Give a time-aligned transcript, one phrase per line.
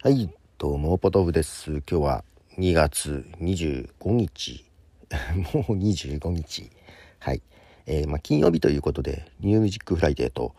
[0.00, 1.70] はい、どうも、ポトフです。
[1.70, 2.24] 今日は
[2.56, 4.64] 2月25日。
[5.52, 6.70] もう25日。
[7.18, 7.42] はい。
[7.84, 10.54] えーまあ、金曜日ということで、 New Music Friday と、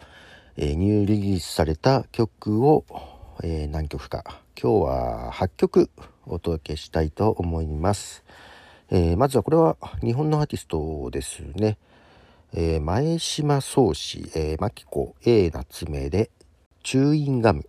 [0.57, 2.83] えーニューリリースされた曲を、
[3.41, 5.89] えー何曲か、今日は8曲
[6.25, 8.25] お届けしたいと思います。
[8.91, 11.77] えまずはこれは日本のアーティストですね。
[12.51, 16.29] え前島宗志、えー、マキコ A 夏目で、
[16.83, 17.65] チューインガム。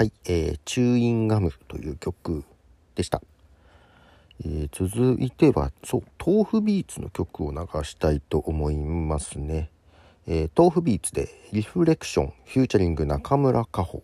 [0.00, 2.42] はい、えー、チューインガムという曲
[2.94, 3.20] でした。
[4.42, 9.68] えー続いては、そう、 tofubeats の曲を流したいと思いますね。
[10.26, 14.02] えー tofubeats で REFLECTION、featuring 中村佳穂。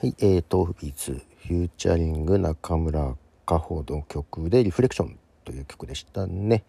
[0.00, 3.14] はい、えー、 tofubeats、featuring 中村
[3.46, 6.64] 佳穂の曲で REFLECTION という曲でしたね。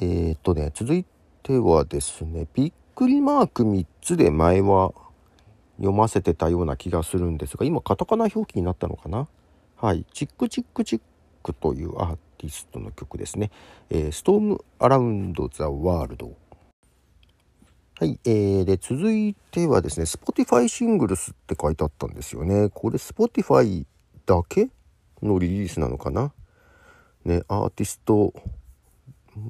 [0.00, 1.04] えー、とね、続い
[1.44, 4.92] てはですね、びっくりマーク3つで前は
[5.76, 9.28] 読ませてたような気がするんですが、今カタカナ表記になったのかな？
[9.76, 11.00] はい、チックチックチッ
[11.42, 13.50] クというアーティストの曲ですね。
[13.90, 16.36] えー、ストームアラウンドザワールド。
[17.98, 22.68] はい、えー、で、続いてはですね、Spotify シングルスって書いてあったんですよね。
[22.68, 23.86] これ Spotify
[24.26, 24.70] だけ
[25.22, 26.32] のリリースなのかな？
[27.24, 28.34] ね、アーティスト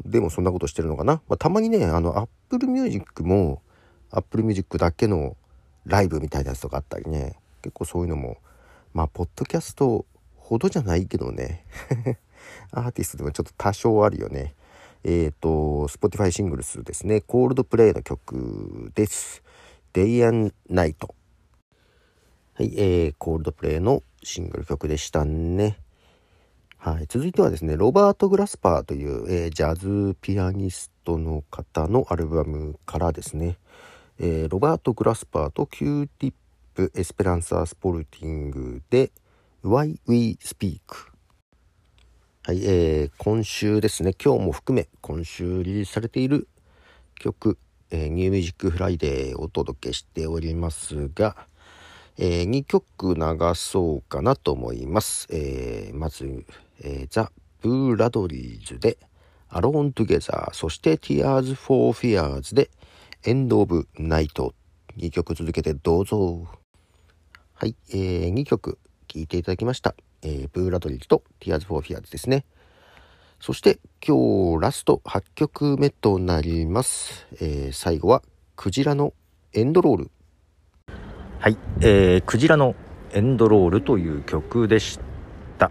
[0.05, 3.63] でもそんなことしてるのかな、まあ、たまにねあの Apple Music も
[4.11, 5.37] Apple Music だけの
[5.87, 7.39] ライブみたいなやつとかあったりね。
[7.63, 8.39] 結構そういうのも
[8.93, 10.05] まあポッドキャスト
[10.37, 11.65] ほどじゃないけどね。
[12.73, 14.55] アーティストでもちょっと多少あるよね。
[15.05, 17.21] えっ、と Spotify シングルスですね。
[17.21, 19.43] コールドプレイの曲です。
[19.93, 20.97] Day and Night
[22.55, 25.79] はいえー、 Coldplay のシングル曲でしたね。
[26.77, 33.57] はい、続いてはですねロバート・グラスパーという、えージャズピアニストの方のアルバムからですね、
[34.25, 39.11] えーロバート・グラスパーと Q-Tip・エスペランサ・スポルディングで
[39.65, 40.79] 「Why We Speak」
[42.47, 44.15] はい、えー今週ですね。
[44.15, 46.47] 今日も含め今週リリースされている
[47.17, 47.59] 曲、
[47.91, 51.35] えー New Music Friday をお届けしておりますが、
[52.17, 55.27] えー2曲流そうかなと思います。
[55.33, 56.47] えーまず、
[56.81, 58.99] えーザ・ブー・ラドリーズで
[59.51, 62.71] Alone Together そして Tears for Fears で
[63.25, 64.53] End of Night
[64.99, 66.49] 2曲続けてどうぞ。
[67.55, 69.95] はい、えー2曲聴いていただきました。
[70.23, 72.45] えーブー・ラドリーズと Tears for Fears ですね。
[73.39, 77.29] そして今日ラスト8曲目となります。
[77.35, 78.23] えー最後は
[78.57, 79.15] クジラの
[79.53, 80.11] エンドロール。
[81.39, 82.75] はい、えー、クジラの
[83.13, 84.99] エンドロールという曲でし
[85.59, 85.71] た。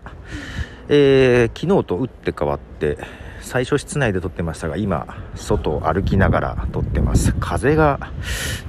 [0.88, 2.98] えー昨日と打って変わって、
[3.42, 7.34] 最初室内で撮ってましたが、今、外を歩きながら撮ってます。
[7.40, 8.12] 風が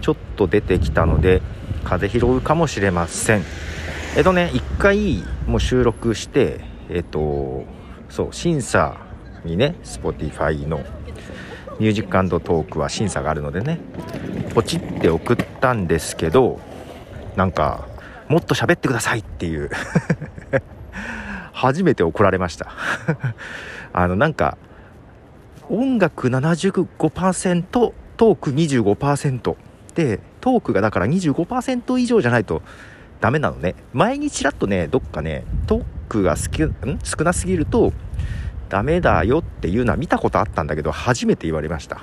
[0.01, 1.43] ちょっと出てきたので、
[1.85, 3.43] 風拾うかもしれません。
[4.17, 7.65] えっとね、一回もう収録して、えっと、
[8.09, 8.97] そう、審査
[9.45, 10.81] にね、Spotify の
[11.79, 13.81] ミュージックトークは審査があるのでね、
[14.55, 16.61] ポチって送ったんですけど、
[17.37, 17.89] なんか、
[18.29, 19.71] もっと喋ってくださいっていう
[21.63, 22.73] 初めて怒られました
[23.93, 24.59] あの、なんか、
[25.69, 29.57] 音楽75%、トーク25%
[29.95, 32.63] で、トークがだから25%以上じゃないと
[33.21, 33.77] ダメなのね。
[33.93, 36.99] 前にちらっとね、どっかね、トークが好きん？
[37.05, 37.93] 少なすぎると
[38.69, 42.03] ダメだよっていうのは見たことあったんだけど、初めて言われました。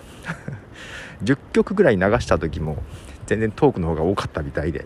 [1.23, 2.81] 10曲ぐらい流した時も、
[3.25, 4.85] 全然トークの方が多かったみたいで。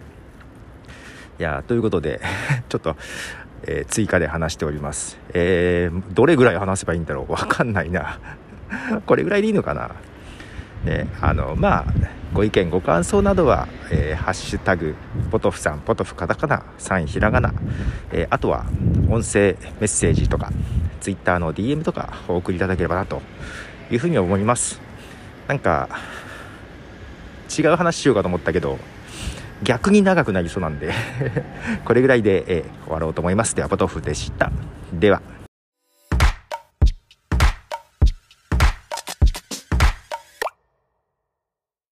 [1.39, 2.21] いやということで
[2.69, 2.95] ちょっと、
[3.65, 5.17] えー追加で話しております。
[5.33, 7.31] えーどれぐらい話せばいいんだろう？
[7.33, 8.19] わかんないな。
[9.05, 9.91] これぐらいでいいのかな？
[10.85, 11.85] ねあのまあ
[12.33, 14.95] ご意見ご感想などは「えーハッシュタグ
[15.31, 17.53] ポトフさんポトフカタカナサインひらがな」
[18.11, 18.65] えーあとは
[19.09, 20.51] 音声メッセージとか
[20.99, 23.21] ツイッターの DM とかお送りいただければなと
[23.91, 24.81] いうふうに思います。
[25.47, 25.87] なんか
[27.57, 28.79] 違う話しようかと思ったけど
[29.63, 30.91] 逆に長くなりそうなんで
[31.85, 33.55] これぐらいで、え終わろうと思います。
[33.55, 34.51] ではポトフでした。
[34.93, 35.21] では。